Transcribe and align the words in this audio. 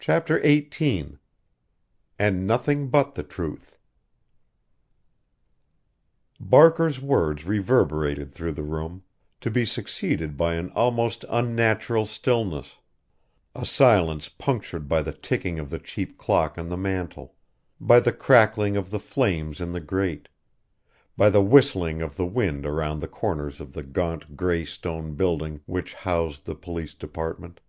CHAPTER 0.00 0.42
XVIII 0.42 1.18
"AND 2.18 2.48
NOTHING 2.48 2.88
BUT 2.88 3.14
THE 3.14 3.22
TRUTH" 3.22 3.78
Barker's 6.40 7.00
words 7.00 7.46
reverberated 7.46 8.32
through 8.32 8.50
the 8.54 8.64
room 8.64 9.04
to 9.40 9.48
be 9.48 9.64
succeeded 9.64 10.36
by 10.36 10.54
an 10.54 10.70
almost 10.70 11.24
unnatural 11.28 12.06
stillness; 12.06 12.78
a 13.54 13.64
silence 13.64 14.28
punctured 14.28 14.88
by 14.88 15.00
the 15.00 15.12
ticking 15.12 15.60
of 15.60 15.70
the 15.70 15.78
cheap 15.78 16.18
clock 16.18 16.58
on 16.58 16.68
the 16.68 16.76
mantel, 16.76 17.36
by 17.80 18.00
the 18.00 18.12
crackling 18.12 18.76
of 18.76 18.90
the 18.90 18.98
flames 18.98 19.60
in 19.60 19.70
the 19.70 19.78
grate, 19.78 20.26
by 21.16 21.30
the 21.30 21.40
whistling 21.40 22.02
of 22.02 22.16
the 22.16 22.26
wind 22.26 22.66
around 22.66 22.98
the 22.98 23.06
corners 23.06 23.60
of 23.60 23.74
the 23.74 23.84
gaunt 23.84 24.36
gray 24.36 24.64
stone 24.64 25.14
building 25.14 25.60
which 25.66 25.94
housed 25.94 26.46
the 26.46 26.56
police 26.56 26.94
department. 26.94 27.60